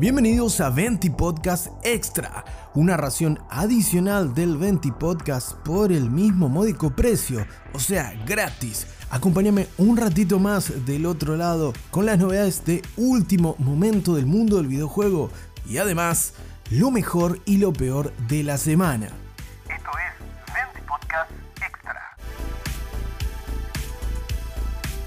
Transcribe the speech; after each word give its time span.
Bienvenidos 0.00 0.60
a 0.60 0.70
Venti 0.70 1.10
Podcast 1.10 1.72
Extra, 1.82 2.44
una 2.74 2.96
ración 2.96 3.40
adicional 3.50 4.32
del 4.32 4.56
Venti 4.56 4.92
Podcast 4.92 5.54
por 5.64 5.90
el 5.90 6.08
mismo 6.08 6.48
módico 6.48 6.90
precio, 6.90 7.44
o 7.72 7.80
sea, 7.80 8.14
gratis. 8.24 8.86
Acompáñame 9.10 9.66
un 9.76 9.96
ratito 9.96 10.38
más 10.38 10.86
del 10.86 11.04
otro 11.04 11.36
lado 11.36 11.72
con 11.90 12.06
las 12.06 12.16
novedades 12.16 12.64
de 12.64 12.80
último 12.96 13.56
momento 13.58 14.14
del 14.14 14.26
mundo 14.26 14.58
del 14.58 14.68
videojuego 14.68 15.32
y 15.68 15.78
además 15.78 16.34
lo 16.70 16.92
mejor 16.92 17.40
y 17.44 17.56
lo 17.56 17.72
peor 17.72 18.12
de 18.28 18.44
la 18.44 18.56
semana. 18.56 19.06
Esto 19.06 19.90
es 19.98 20.54
Venti 20.54 20.88
Podcast 20.88 21.30
Extra. 21.56 22.16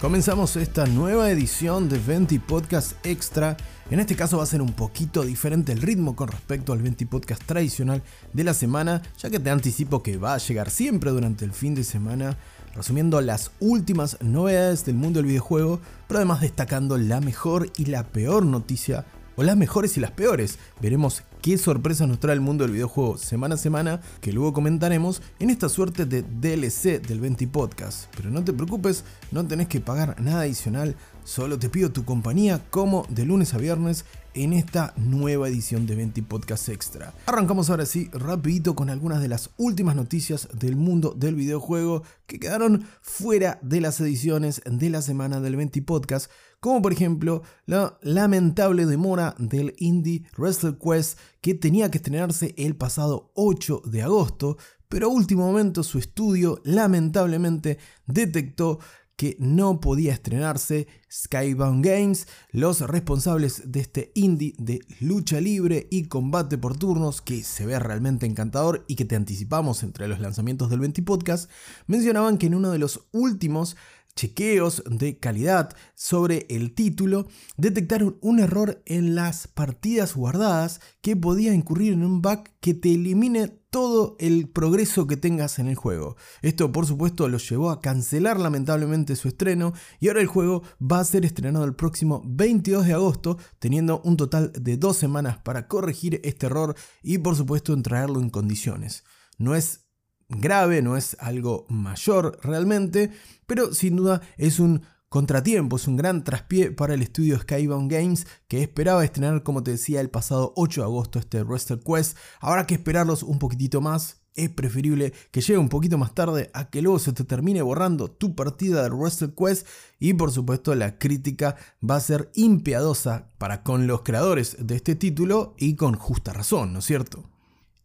Comenzamos 0.01 0.57
esta 0.57 0.85
nueva 0.85 1.29
edición 1.29 1.87
de 1.87 1.97
Venti 1.97 2.39
Podcast 2.39 2.93
Extra. 3.05 3.55
En 3.91 3.99
este 3.99 4.15
caso 4.15 4.37
va 4.37 4.43
a 4.43 4.45
ser 4.45 4.61
un 4.61 4.71
poquito 4.71 5.21
diferente 5.23 5.73
el 5.73 5.81
ritmo 5.81 6.15
con 6.15 6.29
respecto 6.29 6.71
al 6.71 6.81
Venti 6.81 7.03
Podcast 7.03 7.43
tradicional 7.43 8.01
de 8.31 8.45
la 8.45 8.53
semana, 8.53 9.01
ya 9.17 9.29
que 9.29 9.37
te 9.37 9.49
anticipo 9.49 10.01
que 10.01 10.15
va 10.15 10.33
a 10.33 10.37
llegar 10.37 10.69
siempre 10.69 11.11
durante 11.11 11.43
el 11.43 11.51
fin 11.51 11.75
de 11.75 11.83
semana, 11.83 12.37
resumiendo 12.73 13.19
las 13.19 13.51
últimas 13.59 14.17
novedades 14.21 14.85
del 14.85 14.95
mundo 14.95 15.19
del 15.19 15.25
videojuego, 15.25 15.81
pero 16.07 16.19
además 16.19 16.39
destacando 16.39 16.97
la 16.97 17.19
mejor 17.19 17.69
y 17.75 17.87
la 17.87 18.07
peor 18.07 18.45
noticia 18.45 19.05
o 19.35 19.43
las 19.43 19.57
mejores 19.57 19.97
y 19.97 19.99
las 19.99 20.11
peores. 20.11 20.57
Veremos 20.81 21.23
qué 21.41 21.57
sorpresas 21.57 22.07
nos 22.07 22.19
trae 22.19 22.35
el 22.35 22.41
mundo 22.41 22.63
del 22.63 22.73
videojuego 22.73 23.17
semana 23.17 23.55
a 23.55 23.57
semana, 23.57 24.01
que 24.21 24.31
luego 24.31 24.53
comentaremos 24.53 25.21
en 25.39 25.49
esta 25.49 25.67
suerte 25.67 26.05
de 26.05 26.21
DLC 26.21 27.05
del 27.05 27.19
20 27.19 27.47
Podcast. 27.47 28.05
Pero 28.15 28.29
no 28.29 28.43
te 28.43 28.53
preocupes, 28.53 29.03
no 29.31 29.45
tenés 29.45 29.67
que 29.67 29.81
pagar 29.81 30.21
nada 30.21 30.41
adicional, 30.41 30.95
solo 31.23 31.59
te 31.59 31.69
pido 31.69 31.91
tu 31.91 32.05
compañía 32.05 32.61
como 32.69 33.05
de 33.09 33.25
lunes 33.25 33.53
a 33.53 33.57
viernes 33.57 34.05
en 34.33 34.53
esta 34.53 34.93
nueva 34.97 35.49
edición 35.49 35.85
de 35.85 35.95
20 35.95 36.23
Podcast 36.23 36.69
Extra. 36.69 37.13
Arrancamos 37.25 37.69
ahora 37.69 37.85
sí 37.85 38.09
rapidito 38.13 38.75
con 38.75 38.89
algunas 38.89 39.21
de 39.21 39.27
las 39.27 39.49
últimas 39.57 39.95
noticias 39.95 40.47
del 40.53 40.75
mundo 40.75 41.13
del 41.15 41.35
videojuego 41.35 42.03
que 42.27 42.39
quedaron 42.39 42.87
fuera 43.01 43.59
de 43.61 43.81
las 43.81 43.99
ediciones 43.99 44.61
de 44.65 44.89
la 44.89 45.01
semana 45.01 45.41
del 45.41 45.57
20 45.57 45.81
Podcast, 45.81 46.31
como 46.59 46.81
por 46.81 46.93
ejemplo 46.93 47.43
la 47.65 47.97
lamentable 48.01 48.85
demora 48.85 49.35
del 49.37 49.73
Indie 49.77 50.23
Wrestle 50.37 50.77
Quest 50.77 51.19
que 51.41 51.53
tenía 51.53 51.91
que 51.91 51.97
estrenarse 51.97 52.53
el 52.57 52.75
pasado 52.75 53.31
8 53.35 53.81
de 53.85 54.01
agosto, 54.01 54.57
pero 54.87 55.07
a 55.07 55.09
último 55.09 55.45
momento 55.45 55.83
su 55.83 55.97
estudio 55.97 56.61
lamentablemente 56.63 57.77
detectó 58.05 58.79
que 59.21 59.37
no 59.37 59.79
podía 59.79 60.13
estrenarse 60.13 60.87
Skybound 61.11 61.85
Games, 61.85 62.27
los 62.49 62.81
responsables 62.81 63.71
de 63.71 63.79
este 63.79 64.11
indie 64.15 64.55
de 64.57 64.81
lucha 64.99 65.39
libre 65.39 65.85
y 65.91 66.05
combate 66.05 66.57
por 66.57 66.75
turnos 66.75 67.21
que 67.21 67.43
se 67.43 67.67
ve 67.67 67.77
realmente 67.77 68.25
encantador 68.25 68.83
y 68.87 68.95
que 68.95 69.05
te 69.05 69.15
anticipamos 69.15 69.83
entre 69.83 70.07
los 70.07 70.19
lanzamientos 70.19 70.71
del 70.71 70.79
20 70.79 71.03
Podcast, 71.03 71.51
mencionaban 71.85 72.39
que 72.39 72.47
en 72.47 72.55
uno 72.55 72.71
de 72.71 72.79
los 72.79 73.01
últimos 73.11 73.77
chequeos 74.15 74.81
de 74.89 75.19
calidad 75.19 75.69
sobre 75.93 76.47
el 76.49 76.73
título, 76.73 77.27
detectaron 77.57 78.17
un 78.21 78.39
error 78.39 78.81
en 78.87 79.13
las 79.13 79.47
partidas 79.47 80.15
guardadas 80.15 80.81
que 81.01 81.15
podía 81.15 81.53
incurrir 81.53 81.93
en 81.93 82.03
un 82.03 82.23
bug 82.23 82.45
que 82.59 82.73
te 82.73 82.95
elimine 82.95 83.60
todo 83.71 84.17
el 84.19 84.49
progreso 84.49 85.07
que 85.07 85.17
tengas 85.17 85.57
en 85.57 85.67
el 85.67 85.75
juego. 85.75 86.17
Esto 86.41 86.71
por 86.71 86.85
supuesto 86.85 87.27
los 87.29 87.49
llevó 87.49 87.71
a 87.71 87.79
cancelar 87.79 88.39
lamentablemente 88.39 89.15
su 89.15 89.29
estreno 89.29 89.73
y 89.99 90.09
ahora 90.09 90.21
el 90.21 90.27
juego 90.27 90.61
va 90.79 90.99
a 90.99 91.05
ser 91.05 91.25
estrenado 91.25 91.65
el 91.65 91.73
próximo 91.73 92.21
22 92.25 92.85
de 92.85 92.93
agosto, 92.93 93.37
teniendo 93.59 94.01
un 94.03 94.17
total 94.17 94.51
de 94.53 94.75
dos 94.77 94.97
semanas 94.97 95.39
para 95.39 95.67
corregir 95.67 96.19
este 96.23 96.47
error 96.47 96.75
y 97.01 97.17
por 97.17 97.35
supuesto 97.35 97.73
en 97.73 97.81
en 97.91 98.29
condiciones. 98.29 99.05
No 99.37 99.55
es 99.55 99.85
grave, 100.27 100.81
no 100.81 100.97
es 100.97 101.15
algo 101.19 101.65
mayor 101.69 102.39
realmente, 102.43 103.11
pero 103.47 103.73
sin 103.73 103.95
duda 103.95 104.21
es 104.37 104.59
un 104.59 104.83
contratiempo, 105.11 105.75
es 105.75 105.89
un 105.89 105.97
gran 105.97 106.23
traspié 106.23 106.71
para 106.71 106.93
el 106.93 107.01
estudio 107.01 107.37
Skybound 107.37 107.91
Games 107.91 108.25
que 108.47 108.61
esperaba 108.61 109.03
estrenar, 109.03 109.43
como 109.43 109.61
te 109.61 109.71
decía, 109.71 109.99
el 109.99 110.09
pasado 110.09 110.53
8 110.55 110.79
de 110.79 110.85
agosto 110.85 111.19
este 111.19 111.43
Wrestle 111.43 111.81
Quest. 111.81 112.17
Habrá 112.39 112.65
que 112.65 112.75
esperarlos 112.75 113.21
un 113.21 113.37
poquitito 113.37 113.81
más. 113.81 114.21
Es 114.35 114.49
preferible 114.49 115.11
que 115.31 115.41
llegue 115.41 115.57
un 115.57 115.67
poquito 115.67 115.97
más 115.97 116.15
tarde 116.15 116.49
a 116.53 116.69
que 116.69 116.81
luego 116.81 116.97
se 116.97 117.11
te 117.11 117.25
termine 117.25 117.61
borrando 117.61 118.09
tu 118.09 118.35
partida 118.35 118.83
de 118.83 118.89
Wrestle 118.89 119.33
Quest 119.35 119.67
y 119.99 120.13
por 120.13 120.31
supuesto 120.31 120.73
la 120.75 120.97
crítica 120.97 121.57
va 121.87 121.97
a 121.97 121.99
ser 121.99 122.31
impiadosa 122.35 123.27
para 123.37 123.63
con 123.63 123.87
los 123.87 124.03
creadores 124.03 124.55
de 124.65 124.77
este 124.77 124.95
título 124.95 125.55
y 125.57 125.75
con 125.75 125.95
justa 125.95 126.31
razón, 126.31 126.71
¿no 126.71 126.79
es 126.79 126.85
cierto? 126.85 127.29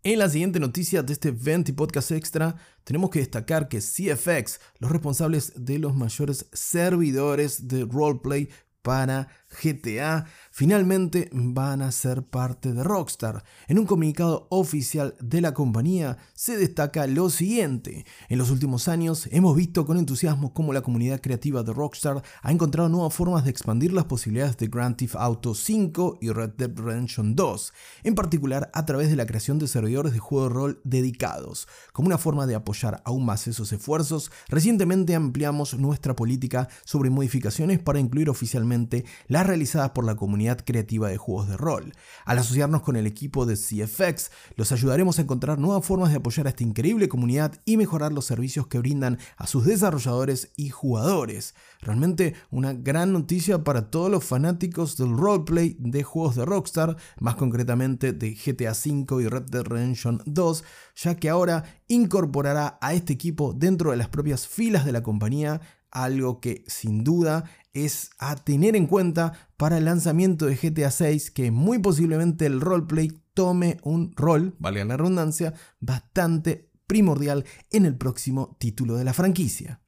En 0.08 0.20
la 0.20 0.28
siguiente 0.28 0.60
noticia 0.60 1.02
de 1.02 1.12
este 1.12 1.32
20 1.32 1.72
podcast 1.72 2.12
extra, 2.12 2.54
tenemos 2.84 3.10
que 3.10 3.18
destacar 3.18 3.66
que 3.66 3.80
CFX, 3.80 4.60
los 4.78 4.92
responsables 4.92 5.52
de 5.56 5.80
los 5.80 5.96
mayores 5.96 6.46
servidores 6.52 7.66
de 7.66 7.84
roleplay 7.84 8.48
para 8.82 9.26
GTA 9.60 10.24
finalmente 10.56 11.28
van 11.34 11.82
a 11.82 11.92
ser 11.92 12.22
parte 12.22 12.72
de 12.72 12.82
Rockstar. 12.82 13.44
En 13.68 13.78
un 13.78 13.84
comunicado 13.84 14.46
oficial 14.48 15.14
de 15.20 15.42
la 15.42 15.52
compañía 15.52 16.16
se 16.32 16.56
destaca 16.56 17.06
lo 17.06 17.28
siguiente. 17.28 18.06
En 18.30 18.38
los 18.38 18.48
últimos 18.48 18.88
años 18.88 19.28
hemos 19.32 19.54
visto 19.54 19.84
con 19.84 19.98
entusiasmo 19.98 20.54
cómo 20.54 20.72
la 20.72 20.80
comunidad 20.80 21.20
creativa 21.20 21.62
de 21.62 21.74
Rockstar 21.74 22.22
ha 22.40 22.52
encontrado 22.52 22.88
nuevas 22.88 23.12
formas 23.12 23.44
de 23.44 23.50
expandir 23.50 23.92
las 23.92 24.06
posibilidades 24.06 24.56
de 24.56 24.68
Grand 24.68 24.96
Theft 24.96 25.16
Auto 25.16 25.54
5 25.54 26.20
y 26.22 26.30
Red 26.30 26.52
Dead 26.56 26.72
Redemption 26.74 27.36
2, 27.36 27.72
en 28.04 28.14
particular 28.14 28.70
a 28.72 28.86
través 28.86 29.10
de 29.10 29.16
la 29.16 29.26
creación 29.26 29.58
de 29.58 29.68
servidores 29.68 30.14
de 30.14 30.20
juego 30.20 30.48
de 30.48 30.54
rol 30.54 30.80
dedicados. 30.84 31.68
Como 31.92 32.06
una 32.06 32.16
forma 32.16 32.46
de 32.46 32.54
apoyar 32.54 33.02
aún 33.04 33.26
más 33.26 33.46
esos 33.46 33.74
esfuerzos, 33.74 34.32
recientemente 34.48 35.14
ampliamos 35.14 35.78
nuestra 35.78 36.16
política 36.16 36.70
sobre 36.86 37.10
modificaciones 37.10 37.78
para 37.78 38.00
incluir 38.00 38.30
oficialmente 38.30 39.04
las 39.28 39.46
realizadas 39.46 39.90
por 39.90 40.06
la 40.06 40.16
comunidad 40.16 40.45
creativa 40.54 41.08
de 41.08 41.16
juegos 41.16 41.48
de 41.48 41.56
rol. 41.56 41.92
Al 42.24 42.38
asociarnos 42.38 42.82
con 42.82 42.94
el 42.94 43.06
equipo 43.06 43.46
de 43.46 43.56
CFX, 43.56 44.30
los 44.54 44.70
ayudaremos 44.70 45.18
a 45.18 45.22
encontrar 45.22 45.58
nuevas 45.58 45.84
formas 45.84 46.10
de 46.10 46.18
apoyar 46.18 46.46
a 46.46 46.50
esta 46.50 46.62
increíble 46.62 47.08
comunidad 47.08 47.60
y 47.64 47.76
mejorar 47.76 48.12
los 48.12 48.26
servicios 48.26 48.68
que 48.68 48.78
brindan 48.78 49.18
a 49.36 49.46
sus 49.46 49.64
desarrolladores 49.64 50.52
y 50.56 50.68
jugadores. 50.68 51.54
Realmente 51.80 52.34
una 52.50 52.72
gran 52.72 53.12
noticia 53.12 53.64
para 53.64 53.90
todos 53.90 54.10
los 54.10 54.24
fanáticos 54.24 54.96
del 54.96 55.16
roleplay 55.16 55.76
de 55.80 56.02
juegos 56.02 56.36
de 56.36 56.44
Rockstar, 56.44 56.96
más 57.18 57.34
concretamente 57.34 58.12
de 58.12 58.34
GTA 58.34 58.72
V 58.72 59.22
y 59.22 59.28
Red 59.28 59.50
Dead 59.50 59.64
Redemption 59.64 60.22
2, 60.26 60.64
ya 60.96 61.16
que 61.16 61.28
ahora 61.28 61.64
incorporará 61.88 62.78
a 62.80 62.94
este 62.94 63.12
equipo 63.12 63.52
dentro 63.52 63.90
de 63.90 63.96
las 63.96 64.08
propias 64.08 64.46
filas 64.46 64.84
de 64.84 64.92
la 64.92 65.02
compañía 65.02 65.60
algo 66.04 66.40
que 66.40 66.64
sin 66.66 67.04
duda 67.04 67.44
es 67.72 68.10
a 68.18 68.36
tener 68.36 68.76
en 68.76 68.86
cuenta 68.86 69.32
para 69.56 69.78
el 69.78 69.86
lanzamiento 69.86 70.46
de 70.46 70.56
GTA 70.56 70.90
6 70.90 71.30
que 71.30 71.50
muy 71.50 71.78
posiblemente 71.78 72.46
el 72.46 72.60
roleplay 72.60 73.22
tome 73.34 73.78
un 73.82 74.12
rol, 74.14 74.54
valga 74.58 74.84
la 74.84 74.96
redundancia, 74.96 75.54
bastante 75.80 76.70
primordial 76.86 77.44
en 77.70 77.86
el 77.86 77.96
próximo 77.96 78.56
título 78.58 78.96
de 78.96 79.04
la 79.04 79.12
franquicia. 79.12 79.80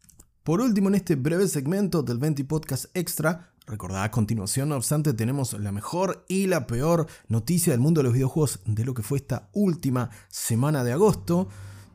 Por 0.43 0.63
último, 0.63 0.89
en 0.89 0.95
este 0.95 1.15
breve 1.15 1.47
segmento 1.47 2.03
del 2.03 2.19
20 2.19 2.45
Podcast 2.45 2.87
Extra, 2.95 3.53
recordad 3.67 4.05
a 4.05 4.11
continuación, 4.11 4.71
no 4.71 4.77
obstante, 4.77 5.13
tenemos 5.13 5.53
la 5.53 5.73
mejor 5.73 6.25
y 6.27 6.47
la 6.47 6.67
peor 6.67 7.07
noticia 7.29 7.73
del 7.73 7.81
mundo 7.81 8.01
de 8.01 8.05
los 8.05 8.15
videojuegos 8.15 8.61
de 8.65 8.85
lo 8.85 8.95
que 8.95 9.03
fue 9.03 9.19
esta 9.19 9.51
última 9.53 10.09
semana 10.29 10.85
de 10.85 10.93
agosto. 10.93 11.49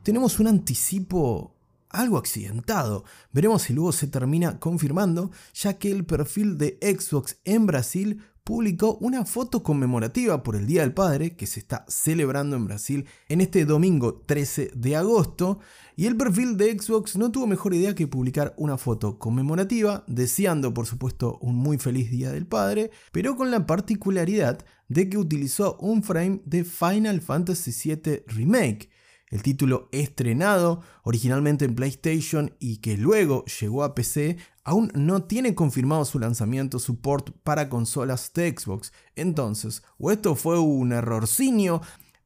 Tenemos 0.04 0.38
un 0.38 0.46
anticipo 0.46 1.53
algo 1.94 2.18
accidentado. 2.18 3.04
Veremos 3.32 3.62
si 3.62 3.72
luego 3.72 3.92
se 3.92 4.06
termina 4.06 4.58
confirmando, 4.58 5.30
ya 5.54 5.78
que 5.78 5.90
el 5.90 6.04
perfil 6.04 6.58
de 6.58 6.78
Xbox 6.82 7.38
en 7.44 7.66
Brasil 7.66 8.22
publicó 8.44 8.98
una 9.00 9.24
foto 9.24 9.62
conmemorativa 9.62 10.42
por 10.42 10.54
el 10.54 10.66
Día 10.66 10.82
del 10.82 10.92
Padre 10.92 11.34
que 11.34 11.46
se 11.46 11.60
está 11.60 11.86
celebrando 11.88 12.56
en 12.56 12.66
Brasil 12.66 13.06
en 13.30 13.40
este 13.40 13.64
domingo 13.64 14.20
13 14.26 14.72
de 14.74 14.96
agosto 14.96 15.60
y 15.96 16.04
el 16.04 16.18
perfil 16.18 16.58
de 16.58 16.78
Xbox 16.78 17.16
no 17.16 17.32
tuvo 17.32 17.46
mejor 17.46 17.72
idea 17.72 17.94
que 17.94 18.06
publicar 18.06 18.52
una 18.58 18.76
foto 18.76 19.18
conmemorativa 19.18 20.04
deseando 20.08 20.74
por 20.74 20.84
supuesto 20.84 21.38
un 21.40 21.56
muy 21.56 21.78
feliz 21.78 22.10
Día 22.10 22.32
del 22.32 22.46
Padre 22.46 22.90
pero 23.12 23.34
con 23.34 23.50
la 23.50 23.66
particularidad 23.66 24.58
de 24.88 25.08
que 25.08 25.16
utilizó 25.16 25.78
un 25.78 26.02
frame 26.02 26.42
de 26.44 26.64
Final 26.64 27.22
Fantasy 27.22 27.94
VII 27.94 28.24
Remake 28.26 28.90
el 29.34 29.42
título 29.42 29.88
estrenado 29.90 30.80
originalmente 31.02 31.64
en 31.64 31.74
PlayStation 31.74 32.54
y 32.60 32.76
que 32.76 32.96
luego 32.96 33.44
llegó 33.46 33.82
a 33.82 33.92
PC, 33.92 34.36
aún 34.62 34.92
no 34.94 35.24
tiene 35.24 35.56
confirmado 35.56 36.04
su 36.04 36.20
lanzamiento 36.20 36.78
support 36.78 37.30
para 37.42 37.68
consolas 37.68 38.32
de 38.32 38.54
Xbox. 38.56 38.92
Entonces, 39.16 39.82
o 39.98 40.12
esto 40.12 40.36
fue 40.36 40.60
un 40.60 40.92
errorcinio 40.92 41.82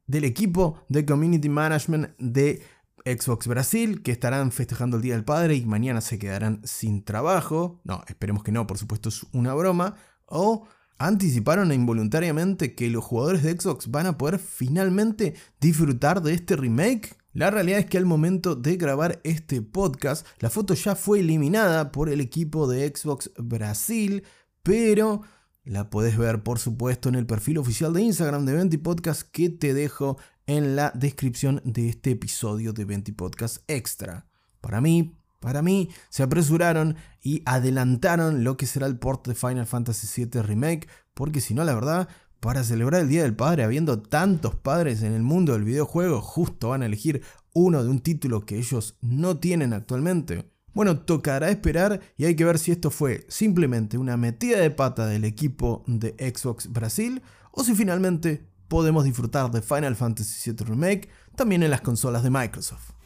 del 0.06 0.24
equipo 0.24 0.84
de 0.90 1.06
Community 1.06 1.48
Management 1.48 2.10
de 2.18 2.60
Xbox 3.06 3.46
Brasil, 3.46 4.02
que 4.02 4.12
estarán 4.12 4.52
festejando 4.52 4.98
el 4.98 5.02
Día 5.02 5.14
del 5.14 5.24
Padre 5.24 5.54
y 5.54 5.64
mañana 5.64 6.02
se 6.02 6.18
quedarán 6.18 6.60
sin 6.64 7.02
trabajo. 7.04 7.80
No, 7.84 8.04
esperemos 8.06 8.44
que 8.44 8.52
no, 8.52 8.66
por 8.66 8.76
supuesto 8.76 9.08
es 9.08 9.24
una 9.32 9.54
broma. 9.54 9.96
O 10.26 10.68
anticiparon 10.98 11.72
involuntariamente 11.72 12.74
que 12.74 12.90
los 12.90 13.04
jugadores 13.04 13.42
de 13.42 13.58
Xbox 13.58 13.90
van 13.90 14.06
a 14.06 14.18
poder 14.18 14.38
finalmente 14.38 15.34
disfrutar 15.60 16.22
de 16.22 16.34
este 16.34 16.56
remake? 16.56 17.16
La 17.32 17.50
realidad 17.50 17.78
es 17.78 17.86
que 17.86 17.98
al 17.98 18.06
momento 18.06 18.56
de 18.56 18.76
grabar 18.76 19.20
este 19.22 19.62
podcast, 19.62 20.26
la 20.40 20.50
foto 20.50 20.74
ya 20.74 20.96
fue 20.96 21.20
eliminada 21.20 21.92
por 21.92 22.08
el 22.08 22.20
equipo 22.20 22.66
de 22.66 22.92
Xbox 22.94 23.30
Brasil, 23.36 24.24
pero 24.62 25.22
la 25.64 25.90
puedes 25.90 26.16
ver 26.16 26.42
por 26.42 26.58
supuesto 26.58 27.08
en 27.08 27.14
el 27.14 27.26
perfil 27.26 27.58
oficial 27.58 27.92
de 27.92 28.02
Instagram 28.02 28.44
de 28.44 28.54
Venti 28.54 28.78
Podcast 28.78 29.22
que 29.22 29.50
te 29.50 29.74
dejo 29.74 30.18
en 30.46 30.76
la 30.76 30.90
descripción 30.94 31.60
de 31.64 31.90
este 31.90 32.12
episodio 32.12 32.72
de 32.72 32.86
Venti 32.86 33.12
Podcast 33.12 33.58
Extra. 33.68 34.26
Para 34.60 34.80
mí, 34.80 35.14
para 35.40 35.62
mí, 35.62 35.90
se 36.08 36.22
apresuraron 36.22 36.96
y 37.22 37.42
adelantaron 37.46 38.44
lo 38.44 38.56
que 38.56 38.66
será 38.66 38.86
el 38.86 38.98
port 38.98 39.26
de 39.26 39.34
Final 39.34 39.66
Fantasy 39.66 40.24
VII 40.24 40.42
Remake, 40.42 40.88
porque 41.14 41.40
si 41.40 41.54
no, 41.54 41.64
la 41.64 41.74
verdad, 41.74 42.08
para 42.40 42.64
celebrar 42.64 43.02
el 43.02 43.08
Día 43.08 43.22
del 43.22 43.36
Padre, 43.36 43.64
habiendo 43.64 44.00
tantos 44.00 44.54
padres 44.54 45.02
en 45.02 45.12
el 45.12 45.22
mundo 45.22 45.52
del 45.52 45.64
videojuego, 45.64 46.20
justo 46.20 46.70
van 46.70 46.82
a 46.82 46.86
elegir 46.86 47.22
uno 47.52 47.82
de 47.82 47.90
un 47.90 48.00
título 48.00 48.44
que 48.46 48.58
ellos 48.58 48.96
no 49.00 49.38
tienen 49.38 49.72
actualmente. 49.72 50.50
Bueno, 50.74 51.00
tocará 51.00 51.50
esperar 51.50 52.00
y 52.16 52.26
hay 52.26 52.36
que 52.36 52.44
ver 52.44 52.58
si 52.58 52.70
esto 52.70 52.90
fue 52.90 53.26
simplemente 53.28 53.98
una 53.98 54.16
metida 54.16 54.58
de 54.60 54.70
pata 54.70 55.06
del 55.06 55.24
equipo 55.24 55.82
de 55.86 56.14
Xbox 56.34 56.70
Brasil 56.72 57.22
o 57.50 57.64
si 57.64 57.74
finalmente 57.74 58.46
podemos 58.68 59.04
disfrutar 59.04 59.50
de 59.50 59.62
Final 59.62 59.96
Fantasy 59.96 60.52
VII 60.52 60.66
Remake 60.66 61.08
también 61.34 61.62
en 61.64 61.70
las 61.70 61.80
consolas 61.80 62.22
de 62.22 62.30
Microsoft. 62.30 62.97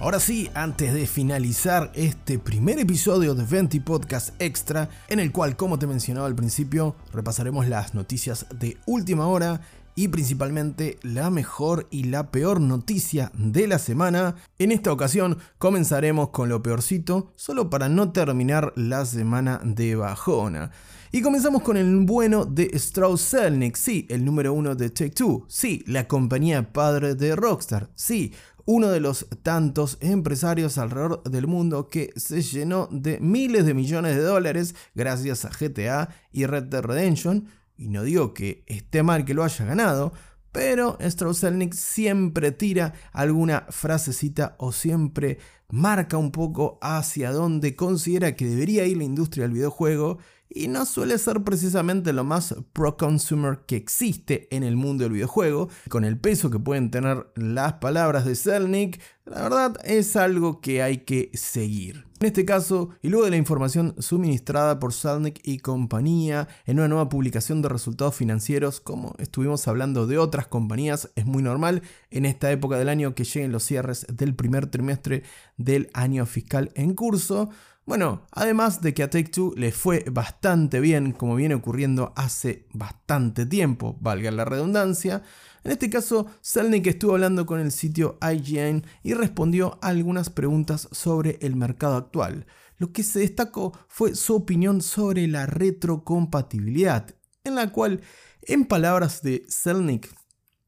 Ahora 0.00 0.20
sí, 0.20 0.48
antes 0.54 0.94
de 0.94 1.08
finalizar 1.08 1.90
este 1.92 2.38
primer 2.38 2.78
episodio 2.78 3.34
de 3.34 3.42
Venti 3.42 3.80
Podcast 3.80 4.30
Extra, 4.40 4.88
en 5.08 5.18
el 5.18 5.32
cual, 5.32 5.56
como 5.56 5.76
te 5.76 5.88
mencionaba 5.88 6.28
al 6.28 6.36
principio, 6.36 6.94
repasaremos 7.12 7.66
las 7.66 7.94
noticias 7.94 8.46
de 8.54 8.76
última 8.86 9.26
hora 9.26 9.60
y 9.96 10.06
principalmente 10.06 11.00
la 11.02 11.30
mejor 11.30 11.88
y 11.90 12.04
la 12.04 12.30
peor 12.30 12.60
noticia 12.60 13.32
de 13.34 13.66
la 13.66 13.80
semana. 13.80 14.36
En 14.60 14.70
esta 14.70 14.92
ocasión 14.92 15.38
comenzaremos 15.58 16.28
con 16.28 16.48
lo 16.48 16.62
peorcito, 16.62 17.32
solo 17.34 17.68
para 17.68 17.88
no 17.88 18.12
terminar 18.12 18.72
la 18.76 19.04
semana 19.04 19.60
de 19.64 19.96
bajona. 19.96 20.70
Y 21.10 21.22
comenzamos 21.22 21.62
con 21.62 21.76
el 21.76 22.04
bueno 22.04 22.44
de 22.44 22.70
Strauss 22.74 23.30
Zelnick, 23.30 23.74
sí, 23.74 24.06
el 24.10 24.24
número 24.24 24.52
uno 24.52 24.76
de 24.76 24.90
Take 24.90 25.10
Two, 25.10 25.44
sí, 25.48 25.82
la 25.88 26.06
compañía 26.06 26.72
padre 26.72 27.16
de 27.16 27.34
Rockstar, 27.34 27.90
sí, 27.96 28.32
uno 28.70 28.88
de 28.88 29.00
los 29.00 29.26
tantos 29.42 29.96
empresarios 30.02 30.76
alrededor 30.76 31.22
del 31.22 31.46
mundo 31.46 31.88
que 31.88 32.12
se 32.16 32.42
llenó 32.42 32.86
de 32.92 33.18
miles 33.18 33.64
de 33.64 33.72
millones 33.72 34.14
de 34.14 34.20
dólares 34.20 34.74
gracias 34.94 35.46
a 35.46 35.48
GTA 35.48 36.10
y 36.32 36.44
Red 36.44 36.64
Dead 36.64 36.82
Redemption. 36.82 37.48
Y 37.78 37.88
no 37.88 38.02
digo 38.02 38.34
que 38.34 38.64
esté 38.66 39.02
mal 39.02 39.24
que 39.24 39.32
lo 39.32 39.42
haya 39.42 39.64
ganado, 39.64 40.12
pero 40.52 40.98
strauss 41.00 41.42
siempre 41.72 42.52
tira 42.52 42.92
alguna 43.12 43.64
frasecita 43.70 44.54
o 44.58 44.70
siempre 44.70 45.38
marca 45.70 46.18
un 46.18 46.30
poco 46.30 46.78
hacia 46.82 47.32
dónde 47.32 47.74
considera 47.74 48.36
que 48.36 48.44
debería 48.44 48.84
ir 48.84 48.98
la 48.98 49.04
industria 49.04 49.44
del 49.44 49.54
videojuego 49.54 50.18
y 50.50 50.68
no 50.68 50.86
suele 50.86 51.18
ser 51.18 51.42
precisamente 51.42 52.12
lo 52.12 52.24
más 52.24 52.54
pro-consumer 52.72 53.60
que 53.66 53.76
existe 53.76 54.48
en 54.54 54.62
el 54.62 54.76
mundo 54.76 55.04
del 55.04 55.12
videojuego. 55.12 55.68
Con 55.88 56.04
el 56.04 56.18
peso 56.18 56.50
que 56.50 56.58
pueden 56.58 56.90
tener 56.90 57.26
las 57.34 57.74
palabras 57.74 58.24
de 58.24 58.34
Selnick, 58.34 59.00
la 59.24 59.42
verdad 59.42 59.76
es 59.84 60.16
algo 60.16 60.60
que 60.60 60.82
hay 60.82 60.98
que 60.98 61.30
seguir. 61.34 62.06
En 62.20 62.26
este 62.26 62.44
caso, 62.44 62.90
y 63.00 63.10
luego 63.10 63.26
de 63.26 63.30
la 63.30 63.36
información 63.36 63.94
suministrada 63.98 64.80
por 64.80 64.92
Selnick 64.92 65.40
y 65.44 65.58
compañía 65.58 66.48
en 66.66 66.78
una 66.78 66.88
nueva 66.88 67.08
publicación 67.08 67.62
de 67.62 67.68
resultados 67.68 68.16
financieros, 68.16 68.80
como 68.80 69.14
estuvimos 69.18 69.68
hablando 69.68 70.06
de 70.06 70.18
otras 70.18 70.48
compañías, 70.48 71.10
es 71.14 71.26
muy 71.26 71.42
normal 71.42 71.82
en 72.10 72.24
esta 72.24 72.50
época 72.50 72.76
del 72.76 72.88
año 72.88 73.14
que 73.14 73.24
lleguen 73.24 73.52
los 73.52 73.62
cierres 73.62 74.06
del 74.12 74.34
primer 74.34 74.66
trimestre 74.66 75.22
del 75.58 75.90
año 75.92 76.26
fiscal 76.26 76.72
en 76.74 76.94
curso. 76.94 77.50
Bueno, 77.88 78.26
además 78.32 78.82
de 78.82 78.92
que 78.92 79.02
a 79.02 79.08
Take 79.08 79.30
Two 79.30 79.54
le 79.56 79.72
fue 79.72 80.04
bastante 80.12 80.78
bien, 80.78 81.12
como 81.12 81.36
viene 81.36 81.54
ocurriendo 81.54 82.12
hace 82.16 82.66
bastante 82.74 83.46
tiempo, 83.46 83.96
valga 84.02 84.30
la 84.30 84.44
redundancia, 84.44 85.22
en 85.64 85.70
este 85.70 85.88
caso 85.88 86.26
Selnick 86.42 86.86
estuvo 86.86 87.12
hablando 87.12 87.46
con 87.46 87.60
el 87.60 87.72
sitio 87.72 88.18
IGN 88.20 88.84
y 89.02 89.14
respondió 89.14 89.78
a 89.80 89.88
algunas 89.88 90.28
preguntas 90.28 90.86
sobre 90.92 91.38
el 91.40 91.56
mercado 91.56 91.96
actual. 91.96 92.44
Lo 92.76 92.92
que 92.92 93.02
se 93.02 93.20
destacó 93.20 93.72
fue 93.88 94.14
su 94.14 94.34
opinión 94.34 94.82
sobre 94.82 95.26
la 95.26 95.46
retrocompatibilidad, 95.46 97.14
en 97.42 97.54
la 97.54 97.72
cual, 97.72 98.02
en 98.42 98.66
palabras 98.66 99.22
de 99.22 99.46
Selnick, 99.48 100.14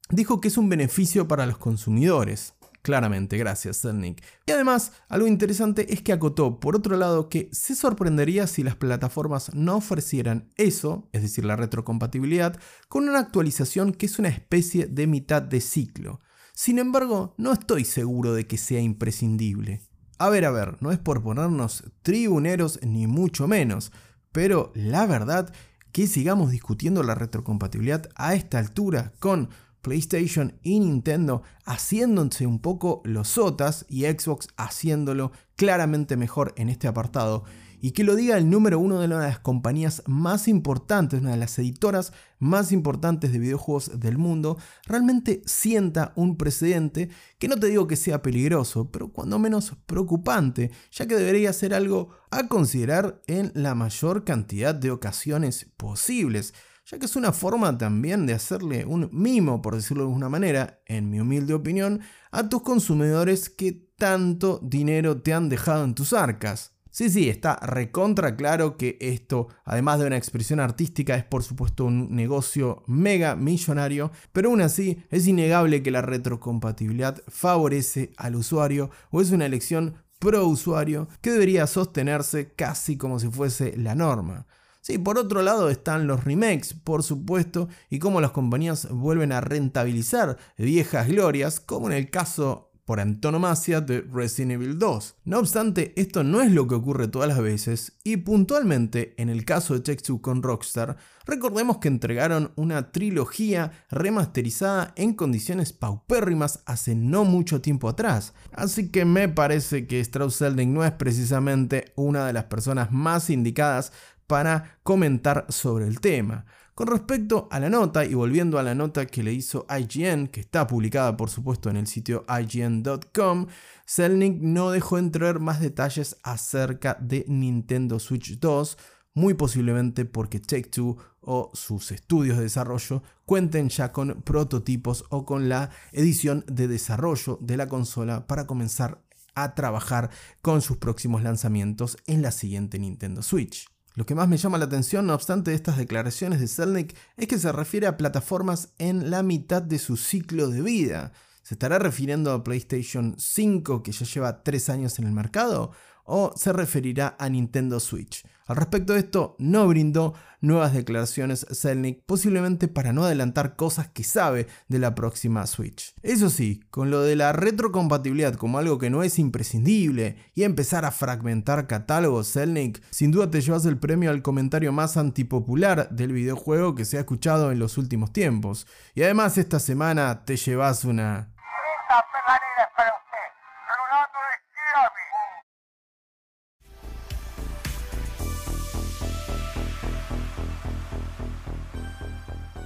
dijo 0.09 0.41
que 0.41 0.47
es 0.47 0.57
un 0.57 0.69
beneficio 0.69 1.27
para 1.27 1.45
los 1.45 1.59
consumidores. 1.59 2.55
Claramente, 2.81 3.37
gracias, 3.37 3.77
Selnick. 3.77 4.23
Y 4.47 4.51
además, 4.51 4.91
algo 5.07 5.27
interesante 5.27 5.93
es 5.93 6.01
que 6.01 6.13
acotó, 6.13 6.59
por 6.59 6.75
otro 6.75 6.97
lado, 6.97 7.29
que 7.29 7.47
se 7.51 7.75
sorprendería 7.75 8.47
si 8.47 8.63
las 8.63 8.75
plataformas 8.75 9.53
no 9.53 9.75
ofrecieran 9.75 10.51
eso, 10.57 11.07
es 11.11 11.21
decir, 11.21 11.45
la 11.45 11.55
retrocompatibilidad, 11.55 12.59
con 12.89 13.07
una 13.07 13.19
actualización 13.19 13.93
que 13.93 14.07
es 14.07 14.17
una 14.17 14.29
especie 14.29 14.87
de 14.87 15.05
mitad 15.05 15.43
de 15.43 15.61
ciclo. 15.61 16.21
Sin 16.53 16.79
embargo, 16.79 17.35
no 17.37 17.53
estoy 17.53 17.85
seguro 17.85 18.33
de 18.33 18.47
que 18.47 18.57
sea 18.57 18.81
imprescindible. 18.81 19.81
A 20.17 20.29
ver, 20.29 20.45
a 20.45 20.51
ver, 20.51 20.77
no 20.81 20.91
es 20.91 20.97
por 20.97 21.21
ponernos 21.21 21.83
tribuneros 22.01 22.79
ni 22.83 23.05
mucho 23.05 23.47
menos, 23.47 23.91
pero 24.31 24.71
la 24.75 25.05
verdad 25.05 25.53
que 25.91 26.07
sigamos 26.07 26.51
discutiendo 26.51 27.03
la 27.03 27.15
retrocompatibilidad 27.15 28.09
a 28.15 28.33
esta 28.33 28.59
altura 28.59 29.13
con 29.19 29.49
PlayStation 29.81 30.59
y 30.61 30.79
Nintendo 30.79 31.43
haciéndose 31.65 32.45
un 32.45 32.59
poco 32.59 33.01
los 33.03 33.29
sotas 33.29 33.85
y 33.89 34.05
Xbox 34.05 34.47
haciéndolo 34.57 35.31
claramente 35.55 36.17
mejor 36.17 36.53
en 36.57 36.69
este 36.69 36.87
apartado. 36.87 37.43
Y 37.83 37.91
que 37.91 38.03
lo 38.03 38.15
diga 38.15 38.37
el 38.37 38.47
número 38.47 38.77
uno 38.77 38.99
de 38.99 39.07
una 39.07 39.19
de 39.19 39.27
las 39.27 39.39
compañías 39.39 40.03
más 40.05 40.47
importantes, 40.47 41.19
una 41.19 41.31
de 41.31 41.37
las 41.37 41.57
editoras 41.57 42.13
más 42.37 42.71
importantes 42.71 43.31
de 43.31 43.39
videojuegos 43.39 43.99
del 43.99 44.19
mundo, 44.19 44.59
realmente 44.85 45.41
sienta 45.47 46.13
un 46.15 46.37
precedente 46.37 47.09
que 47.39 47.47
no 47.47 47.57
te 47.57 47.67
digo 47.67 47.87
que 47.87 47.95
sea 47.95 48.21
peligroso, 48.21 48.91
pero 48.91 49.11
cuando 49.11 49.39
menos 49.39 49.73
preocupante, 49.87 50.69
ya 50.91 51.07
que 51.07 51.15
debería 51.15 51.51
ser 51.53 51.73
algo 51.73 52.09
a 52.29 52.47
considerar 52.47 53.19
en 53.25 53.51
la 53.55 53.73
mayor 53.73 54.25
cantidad 54.25 54.75
de 54.75 54.91
ocasiones 54.91 55.65
posibles 55.75 56.53
ya 56.85 56.99
que 56.99 57.05
es 57.05 57.15
una 57.15 57.31
forma 57.31 57.77
también 57.77 58.25
de 58.25 58.33
hacerle 58.33 58.85
un 58.85 59.09
mimo, 59.11 59.61
por 59.61 59.75
decirlo 59.75 60.03
de 60.03 60.09
alguna 60.09 60.29
manera, 60.29 60.81
en 60.85 61.09
mi 61.09 61.19
humilde 61.19 61.53
opinión, 61.53 62.01
a 62.31 62.49
tus 62.49 62.61
consumidores 62.61 63.49
que 63.49 63.87
tanto 63.97 64.59
dinero 64.63 65.21
te 65.21 65.33
han 65.33 65.49
dejado 65.49 65.83
en 65.83 65.95
tus 65.95 66.13
arcas. 66.13 66.73
Sí, 66.93 67.09
sí, 67.09 67.29
está 67.29 67.55
recontra 67.55 68.35
claro 68.35 68.75
que 68.75 68.97
esto, 68.99 69.47
además 69.63 69.99
de 69.99 70.07
una 70.07 70.17
expresión 70.17 70.59
artística, 70.59 71.15
es 71.15 71.23
por 71.23 71.41
supuesto 71.41 71.85
un 71.85 72.13
negocio 72.13 72.83
mega 72.85 73.37
millonario, 73.37 74.11
pero 74.33 74.49
aún 74.49 74.59
así 74.61 75.01
es 75.09 75.25
innegable 75.25 75.83
que 75.83 75.91
la 75.91 76.01
retrocompatibilidad 76.01 77.21
favorece 77.29 78.11
al 78.17 78.35
usuario 78.35 78.89
o 79.09 79.21
es 79.21 79.31
una 79.31 79.45
elección 79.45 80.03
pro 80.19 80.45
usuario 80.45 81.07
que 81.21 81.31
debería 81.31 81.65
sostenerse 81.65 82.53
casi 82.53 82.97
como 82.97 83.19
si 83.19 83.29
fuese 83.29 83.77
la 83.77 83.95
norma. 83.95 84.45
Sí, 84.81 84.97
por 84.97 85.19
otro 85.19 85.43
lado 85.43 85.69
están 85.69 86.07
los 86.07 86.23
remakes, 86.23 86.73
por 86.73 87.03
supuesto, 87.03 87.69
y 87.89 87.99
cómo 87.99 88.19
las 88.19 88.31
compañías 88.31 88.89
vuelven 88.89 89.31
a 89.31 89.39
rentabilizar 89.39 90.37
viejas 90.57 91.07
glorias, 91.07 91.59
como 91.59 91.87
en 91.91 91.97
el 91.97 92.09
caso 92.09 92.70
por 92.91 92.99
antonomasia 92.99 93.79
de 93.79 94.01
Resident 94.01 94.51
Evil 94.51 94.77
2. 94.77 95.15
No 95.23 95.39
obstante, 95.39 95.93
esto 95.95 96.25
no 96.25 96.41
es 96.41 96.51
lo 96.51 96.67
que 96.67 96.75
ocurre 96.75 97.07
todas 97.07 97.29
las 97.29 97.41
veces, 97.41 97.93
y 98.03 98.17
puntualmente 98.17 99.13
en 99.15 99.29
el 99.29 99.45
caso 99.45 99.73
de 99.73 99.79
Take 99.79 100.19
con 100.19 100.43
Rockstar, 100.43 100.97
recordemos 101.25 101.77
que 101.77 101.87
entregaron 101.87 102.51
una 102.57 102.91
trilogía 102.91 103.71
remasterizada 103.91 104.91
en 104.97 105.13
condiciones 105.13 105.71
paupérrimas 105.71 106.63
hace 106.65 106.93
no 106.93 107.23
mucho 107.23 107.61
tiempo 107.61 107.87
atrás, 107.87 108.33
así 108.51 108.89
que 108.89 109.05
me 109.05 109.29
parece 109.29 109.87
que 109.87 110.01
Strauss 110.01 110.39
Zelnick 110.39 110.67
no 110.67 110.83
es 110.83 110.91
precisamente 110.91 111.93
una 111.95 112.27
de 112.27 112.33
las 112.33 112.43
personas 112.43 112.91
más 112.91 113.29
indicadas 113.29 113.93
para 114.27 114.79
comentar 114.83 115.45
sobre 115.47 115.87
el 115.87 116.01
tema. 116.01 116.45
Con 116.73 116.87
respecto 116.87 117.49
a 117.51 117.59
la 117.59 117.69
nota, 117.69 118.05
y 118.05 118.13
volviendo 118.13 118.57
a 118.57 118.63
la 118.63 118.73
nota 118.73 119.05
que 119.05 119.23
le 119.23 119.33
hizo 119.33 119.65
IGN, 119.69 120.27
que 120.27 120.39
está 120.39 120.67
publicada 120.67 121.17
por 121.17 121.29
supuesto 121.29 121.69
en 121.69 121.75
el 121.75 121.85
sitio 121.85 122.25
IGN.com, 122.27 123.47
Selnick 123.85 124.41
no 124.41 124.71
dejó 124.71 124.97
entrever 124.97 125.39
más 125.39 125.59
detalles 125.59 126.17
acerca 126.23 126.97
de 127.01 127.25
Nintendo 127.27 127.99
Switch 127.99 128.39
2, 128.39 128.77
muy 129.13 129.33
posiblemente 129.33 130.05
porque 130.05 130.39
Take 130.39 130.69
Two 130.69 130.97
o 131.19 131.51
sus 131.53 131.91
estudios 131.91 132.37
de 132.37 132.43
desarrollo 132.43 133.03
cuenten 133.25 133.67
ya 133.69 133.91
con 133.91 134.21
prototipos 134.21 135.05
o 135.09 135.25
con 135.25 135.49
la 135.49 135.69
edición 135.91 136.45
de 136.47 136.69
desarrollo 136.69 137.37
de 137.41 137.57
la 137.57 137.67
consola 137.67 138.27
para 138.27 138.47
comenzar 138.47 139.01
a 139.35 139.55
trabajar 139.55 140.09
con 140.41 140.61
sus 140.61 140.77
próximos 140.77 141.21
lanzamientos 141.21 141.97
en 142.07 142.21
la 142.21 142.31
siguiente 142.31 142.79
Nintendo 142.79 143.21
Switch. 143.21 143.70
Lo 143.93 144.05
que 144.05 144.15
más 144.15 144.29
me 144.29 144.37
llama 144.37 144.57
la 144.57 144.65
atención, 144.65 145.05
no 145.05 145.13
obstante, 145.13 145.51
de 145.51 145.57
estas 145.57 145.77
declaraciones 145.77 146.39
de 146.39 146.47
Zelnick 146.47 146.95
es 147.17 147.27
que 147.27 147.37
se 147.37 147.51
refiere 147.51 147.87
a 147.87 147.97
plataformas 147.97 148.69
en 148.77 149.11
la 149.11 149.21
mitad 149.21 149.61
de 149.61 149.79
su 149.79 149.97
ciclo 149.97 150.47
de 150.47 150.61
vida. 150.61 151.11
¿Se 151.43 151.55
estará 151.55 151.77
refiriendo 151.77 152.31
a 152.31 152.43
PlayStation 152.43 153.15
5 153.17 153.83
que 153.83 153.91
ya 153.91 154.05
lleva 154.05 154.43
3 154.43 154.69
años 154.69 154.97
en 154.99 155.07
el 155.07 155.11
mercado? 155.11 155.71
¿O 156.05 156.33
se 156.37 156.53
referirá 156.53 157.17
a 157.19 157.27
Nintendo 157.27 157.81
Switch? 157.81 158.25
Al 158.51 158.57
respecto 158.57 158.91
de 158.91 158.99
esto, 158.99 159.37
no 159.39 159.65
brindó 159.65 160.13
nuevas 160.41 160.73
declaraciones 160.73 161.45
Zelnick, 161.53 162.03
posiblemente 162.05 162.67
para 162.67 162.91
no 162.91 163.05
adelantar 163.05 163.55
cosas 163.55 163.87
que 163.87 164.03
sabe 164.03 164.47
de 164.67 164.79
la 164.79 164.93
próxima 164.93 165.47
Switch. 165.47 165.95
Eso 166.01 166.29
sí, 166.29 166.61
con 166.69 166.91
lo 166.91 167.01
de 167.01 167.15
la 167.15 167.31
retrocompatibilidad 167.31 168.35
como 168.35 168.57
algo 168.57 168.77
que 168.77 168.89
no 168.89 169.03
es 169.03 169.19
imprescindible 169.19 170.17
y 170.35 170.43
empezar 170.43 170.83
a 170.83 170.91
fragmentar 170.91 171.65
catálogos 171.65 172.33
Zelnick, 172.33 172.81
sin 172.89 173.11
duda 173.11 173.31
te 173.31 173.39
llevas 173.39 173.65
el 173.65 173.77
premio 173.77 174.09
al 174.09 174.21
comentario 174.21 174.73
más 174.73 174.97
antipopular 174.97 175.89
del 175.89 176.11
videojuego 176.11 176.75
que 176.75 176.83
se 176.83 176.97
ha 176.97 177.01
escuchado 177.01 177.53
en 177.53 177.59
los 177.59 177.77
últimos 177.77 178.11
tiempos. 178.11 178.67
Y 178.95 179.03
además 179.03 179.37
esta 179.37 179.61
semana 179.61 180.25
te 180.25 180.35
llevas 180.35 180.83
una... 180.83 181.30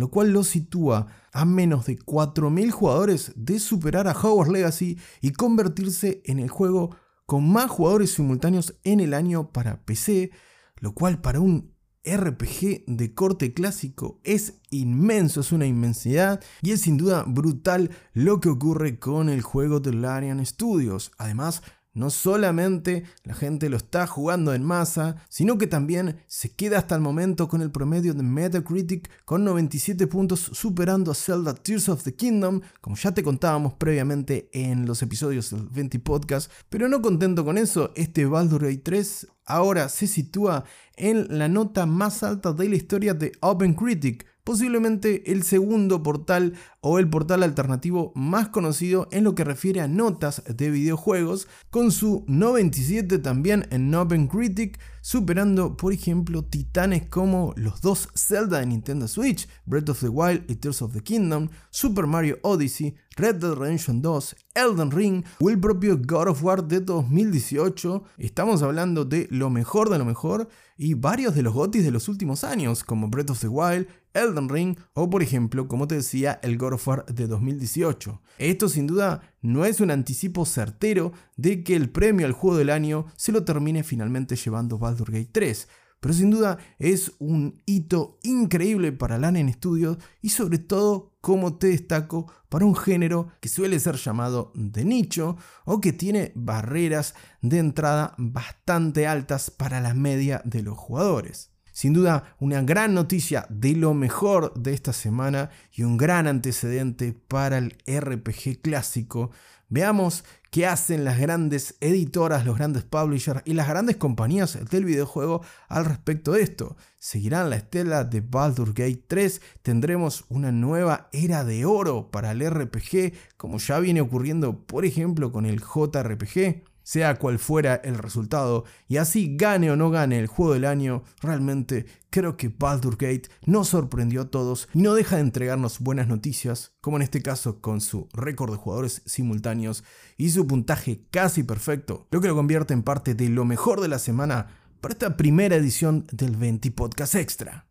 lo 0.00 0.10
cual 0.10 0.32
lo 0.32 0.44
sitúa 0.44 1.08
a 1.30 1.44
menos 1.44 1.84
de 1.84 1.98
4.000 1.98 2.70
jugadores 2.70 3.32
de 3.36 3.60
superar 3.60 4.08
a 4.08 4.12
Hogwarts 4.12 4.50
Legacy 4.50 4.98
y 5.20 5.32
convertirse 5.32 6.22
en 6.24 6.38
el 6.38 6.48
juego 6.48 6.96
con 7.26 7.52
más 7.52 7.70
jugadores 7.70 8.12
simultáneos 8.12 8.74
en 8.82 9.00
el 9.00 9.12
año 9.12 9.52
para 9.52 9.84
PC, 9.84 10.30
lo 10.76 10.94
cual 10.94 11.20
para 11.20 11.40
un 11.40 11.74
RPG 12.02 12.86
de 12.86 13.14
corte 13.14 13.52
clásico 13.52 14.22
es 14.24 14.54
inmenso, 14.70 15.40
es 15.40 15.52
una 15.52 15.66
inmensidad 15.66 16.42
y 16.62 16.70
es 16.70 16.80
sin 16.80 16.96
duda 16.96 17.24
brutal 17.26 17.90
lo 18.14 18.40
que 18.40 18.48
ocurre 18.48 18.98
con 18.98 19.28
el 19.28 19.42
juego 19.42 19.80
de 19.80 19.92
Larian 19.92 20.44
Studios. 20.46 21.12
Además, 21.18 21.62
no 21.92 22.10
solamente 22.10 23.04
la 23.24 23.34
gente 23.34 23.68
lo 23.68 23.76
está 23.76 24.06
jugando 24.06 24.54
en 24.54 24.62
masa, 24.62 25.16
sino 25.28 25.58
que 25.58 25.66
también 25.66 26.22
se 26.26 26.54
queda 26.54 26.78
hasta 26.78 26.94
el 26.94 27.00
momento 27.00 27.48
con 27.48 27.62
el 27.62 27.70
promedio 27.70 28.14
de 28.14 28.22
Metacritic 28.22 29.10
con 29.24 29.44
97 29.44 30.06
puntos 30.06 30.40
superando 30.52 31.10
a 31.10 31.14
Zelda 31.14 31.54
Tears 31.54 31.88
of 31.88 32.02
the 32.04 32.14
Kingdom, 32.14 32.60
como 32.80 32.96
ya 32.96 33.12
te 33.12 33.22
contábamos 33.22 33.74
previamente 33.74 34.48
en 34.52 34.86
los 34.86 35.02
episodios 35.02 35.50
del 35.50 35.68
20 35.68 35.98
Podcast. 36.00 36.50
Pero 36.68 36.88
no 36.88 37.02
contento 37.02 37.44
con 37.44 37.58
eso, 37.58 37.92
este 37.96 38.26
Baldur's 38.26 38.62
Gate 38.62 38.82
3 38.84 39.26
ahora 39.50 39.88
se 39.88 40.06
sitúa 40.06 40.64
en 40.96 41.26
la 41.38 41.48
nota 41.48 41.86
más 41.86 42.22
alta 42.22 42.52
de 42.52 42.68
la 42.68 42.76
historia 42.76 43.14
de 43.14 43.32
OpenCritic, 43.40 44.26
posiblemente 44.44 45.30
el 45.32 45.42
segundo 45.42 46.02
portal 46.02 46.54
o 46.80 46.98
el 46.98 47.08
portal 47.08 47.42
alternativo 47.42 48.12
más 48.14 48.48
conocido 48.48 49.08
en 49.10 49.24
lo 49.24 49.34
que 49.34 49.44
refiere 49.44 49.80
a 49.80 49.88
notas 49.88 50.42
de 50.46 50.70
videojuegos, 50.70 51.48
con 51.70 51.92
su 51.92 52.24
97 52.26 53.18
también 53.18 53.66
en 53.70 53.94
OpenCritic, 53.94 54.78
superando 55.02 55.76
por 55.76 55.92
ejemplo 55.92 56.44
titanes 56.44 57.06
como 57.06 57.52
los 57.56 57.80
dos 57.80 58.08
Zelda 58.14 58.60
de 58.60 58.66
Nintendo 58.66 59.08
Switch, 59.08 59.48
Breath 59.66 59.90
of 59.90 60.00
the 60.00 60.08
Wild 60.08 60.50
y 60.50 60.56
Tears 60.56 60.82
of 60.82 60.92
the 60.92 61.02
Kingdom, 61.02 61.48
Super 61.70 62.06
Mario 62.06 62.38
Odyssey, 62.42 62.94
Red 63.16 63.36
Dead 63.36 63.54
Redemption 63.54 64.00
2, 64.00 64.36
Elden 64.54 64.90
Ring 64.90 65.24
o 65.40 65.50
el 65.50 65.58
propio 65.58 65.98
God 65.98 66.28
of 66.28 66.42
War 66.42 66.66
de 66.66 66.80
2018. 66.80 68.04
Estamos 68.18 68.62
hablando 68.62 69.04
de 69.04 69.28
lo 69.30 69.50
mejor 69.50 69.90
de 69.90 69.98
lo 69.98 70.04
mejor 70.04 70.48
y 70.76 70.94
varios 70.94 71.34
de 71.34 71.42
los 71.42 71.52
GOTYs 71.52 71.84
de 71.84 71.90
los 71.90 72.08
últimos 72.08 72.44
años, 72.44 72.84
como 72.84 73.08
Breath 73.08 73.30
of 73.30 73.40
the 73.40 73.48
Wild, 73.48 73.86
Elden 74.14 74.48
Ring 74.48 74.78
o 74.94 75.08
por 75.08 75.22
ejemplo, 75.22 75.68
como 75.68 75.86
te 75.86 75.96
decía, 75.96 76.40
el 76.42 76.58
God 76.58 76.74
of 76.74 76.88
War 76.88 77.06
de 77.06 77.26
2018. 77.26 78.20
Esto 78.38 78.68
sin 78.68 78.86
duda 78.86 79.22
no 79.42 79.64
es 79.64 79.80
un 79.80 79.90
anticipo 79.90 80.44
certero 80.46 81.12
de 81.36 81.62
que 81.62 81.76
el 81.76 81.90
premio 81.90 82.26
al 82.26 82.32
juego 82.32 82.56
del 82.56 82.70
año 82.70 83.06
se 83.16 83.32
lo 83.32 83.44
termine 83.44 83.82
finalmente 83.82 84.36
llevando 84.36 84.78
Baldur's 84.78 85.12
Gate 85.12 85.30
3, 85.32 85.68
pero 86.00 86.14
sin 86.14 86.30
duda 86.30 86.58
es 86.78 87.12
un 87.18 87.62
hito 87.66 88.18
increíble 88.22 88.90
para 88.90 89.18
Lanen 89.18 89.52
Studios 89.52 89.98
y 90.22 90.30
sobre 90.30 90.58
todo, 90.58 91.12
como 91.20 91.58
te 91.58 91.68
destaco, 91.68 92.32
para 92.48 92.64
un 92.64 92.74
género 92.74 93.28
que 93.40 93.50
suele 93.50 93.78
ser 93.78 93.96
llamado 93.96 94.50
de 94.54 94.84
nicho 94.86 95.36
o 95.66 95.80
que 95.80 95.92
tiene 95.92 96.32
barreras 96.34 97.14
de 97.42 97.58
entrada 97.58 98.14
bastante 98.16 99.06
altas 99.06 99.50
para 99.50 99.80
la 99.82 99.92
media 99.92 100.40
de 100.46 100.62
los 100.62 100.78
jugadores. 100.78 101.50
Sin 101.80 101.94
duda, 101.94 102.36
una 102.40 102.60
gran 102.60 102.92
noticia 102.92 103.46
de 103.48 103.74
lo 103.74 103.94
mejor 103.94 104.52
de 104.52 104.74
esta 104.74 104.92
semana 104.92 105.48
y 105.72 105.82
un 105.82 105.96
gran 105.96 106.26
antecedente 106.26 107.14
para 107.26 107.56
el 107.56 107.78
RPG 107.88 108.60
clásico. 108.60 109.30
Veamos 109.70 110.22
qué 110.50 110.66
hacen 110.66 111.06
las 111.06 111.18
grandes 111.18 111.76
editoras, 111.80 112.44
los 112.44 112.58
grandes 112.58 112.84
publishers 112.84 113.40
y 113.46 113.54
las 113.54 113.66
grandes 113.66 113.96
compañías 113.96 114.58
del 114.68 114.84
videojuego 114.84 115.40
al 115.68 115.86
respecto 115.86 116.32
de 116.32 116.42
esto. 116.42 116.76
¿Seguirán 116.98 117.48
la 117.48 117.56
estela 117.56 118.04
de 118.04 118.20
Baldur's 118.20 118.74
Gate 118.74 119.02
3? 119.08 119.40
¿Tendremos 119.62 120.26
una 120.28 120.52
nueva 120.52 121.08
era 121.12 121.44
de 121.44 121.64
oro 121.64 122.10
para 122.10 122.32
el 122.32 122.44
RPG 122.46 123.14
como 123.38 123.56
ya 123.56 123.80
viene 123.80 124.02
ocurriendo 124.02 124.66
por 124.66 124.84
ejemplo 124.84 125.32
con 125.32 125.46
el 125.46 125.62
JRPG? 125.62 126.69
Sea 126.82 127.16
cual 127.16 127.38
fuera 127.38 127.74
el 127.76 127.98
resultado, 127.98 128.64
y 128.88 128.96
así 128.96 129.36
gane 129.36 129.70
o 129.70 129.76
no 129.76 129.90
gane 129.90 130.18
el 130.18 130.26
juego 130.26 130.54
del 130.54 130.64
año, 130.64 131.02
realmente 131.20 131.86
creo 132.10 132.36
que 132.36 132.48
Baldur's 132.48 132.98
Gate 132.98 133.28
nos 133.46 133.68
sorprendió 133.68 134.22
a 134.22 134.30
todos 134.30 134.68
y 134.74 134.82
no 134.82 134.94
deja 134.94 135.16
de 135.16 135.22
entregarnos 135.22 135.80
buenas 135.80 136.08
noticias, 136.08 136.72
como 136.80 136.96
en 136.96 137.02
este 137.02 137.22
caso 137.22 137.60
con 137.60 137.80
su 137.80 138.08
récord 138.12 138.50
de 138.50 138.58
jugadores 138.58 139.02
simultáneos 139.06 139.84
y 140.16 140.30
su 140.30 140.46
puntaje 140.46 141.06
casi 141.10 141.42
perfecto, 141.42 142.06
lo 142.10 142.20
que 142.20 142.28
lo 142.28 142.36
convierte 142.36 142.74
en 142.74 142.82
parte 142.82 143.14
de 143.14 143.28
lo 143.28 143.44
mejor 143.44 143.80
de 143.80 143.88
la 143.88 143.98
semana 143.98 144.48
para 144.80 144.92
esta 144.92 145.16
primera 145.16 145.56
edición 145.56 146.06
del 146.10 146.36
20 146.36 146.70
Podcast 146.72 147.14
Extra. 147.14 147.69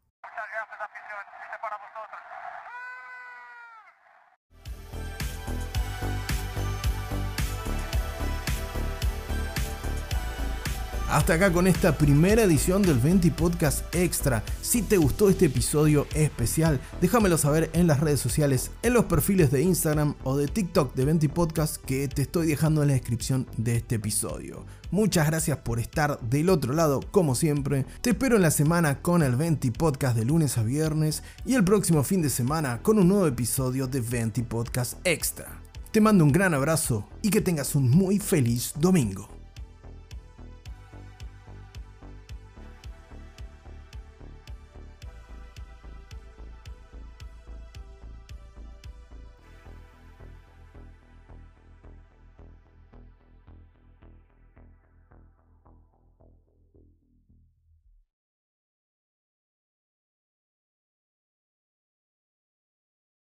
Hasta 11.09 11.33
acá 11.33 11.51
con 11.51 11.65
esta 11.65 11.97
primera 11.97 12.43
edición 12.43 12.83
del 12.83 12.99
20 12.99 13.31
Podcast 13.31 13.83
Extra. 13.95 14.43
Si 14.61 14.83
te 14.83 14.97
gustó 14.97 15.27
este 15.27 15.47
episodio 15.47 16.05
especial, 16.13 16.79
déjamelo 17.01 17.39
saber 17.39 17.71
en 17.73 17.87
las 17.87 17.99
redes 17.99 18.19
sociales, 18.19 18.69
en 18.83 18.93
los 18.93 19.05
perfiles 19.05 19.49
de 19.49 19.63
Instagram 19.63 20.13
o 20.23 20.37
de 20.37 20.47
TikTok 20.47 20.93
de 20.93 21.05
20 21.05 21.29
Podcast 21.29 21.77
que 21.77 22.07
te 22.07 22.21
estoy 22.21 22.45
dejando 22.45 22.83
en 22.83 22.89
la 22.89 22.93
descripción 22.93 23.47
de 23.57 23.77
este 23.77 23.95
episodio. 23.95 24.67
Muchas 24.91 25.25
gracias 25.25 25.57
por 25.57 25.79
estar 25.79 26.19
del 26.19 26.47
otro 26.47 26.73
lado, 26.73 26.99
como 27.09 27.33
siempre. 27.33 27.87
Te 28.01 28.11
espero 28.11 28.35
en 28.35 28.43
la 28.43 28.51
semana 28.51 29.01
con 29.01 29.23
el 29.23 29.35
20 29.35 29.71
Podcast 29.71 30.15
de 30.15 30.25
lunes 30.25 30.59
a 30.59 30.63
viernes 30.63 31.23
y 31.43 31.55
el 31.55 31.63
próximo 31.63 32.03
fin 32.03 32.21
de 32.21 32.29
semana 32.29 32.83
con 32.83 32.99
un 32.99 33.07
nuevo 33.07 33.25
episodio 33.25 33.87
de 33.87 34.01
20 34.01 34.43
Podcast 34.43 34.99
Extra. 35.05 35.59
Te 35.91 36.01
mando 36.01 36.23
un 36.23 36.31
gran 36.31 36.53
abrazo 36.53 37.09
y 37.23 37.31
que 37.31 37.41
tengas 37.41 37.73
un 37.73 37.89
muy 37.89 38.19
feliz 38.19 38.73
domingo. 38.79 39.38